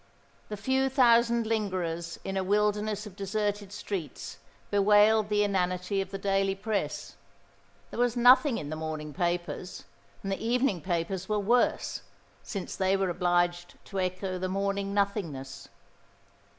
The 0.49 0.57
few 0.57 0.89
thousand 0.89 1.45
lingerers 1.45 2.17
in 2.23 2.35
a 2.35 2.43
wilderness 2.43 3.05
of 3.05 3.15
deserted 3.15 3.71
streets 3.71 4.39
bewailed 4.71 5.29
the 5.29 5.43
inanity 5.43 6.01
of 6.01 6.09
the 6.09 6.17
daily 6.17 6.55
Press. 6.55 7.17
There 7.91 7.99
was 7.99 8.17
nothing 8.17 8.57
in 8.57 8.71
the 8.71 8.75
morning 8.75 9.13
papers; 9.13 9.83
and 10.23 10.31
the 10.31 10.43
evening 10.43 10.81
papers 10.81 11.29
were 11.29 11.37
worse, 11.37 12.01
since 12.41 12.75
they 12.75 12.97
were 12.97 13.09
obliged 13.09 13.75
to 13.85 13.99
echo 13.99 14.39
the 14.39 14.49
morning 14.49 14.91
nothingness. 14.95 15.69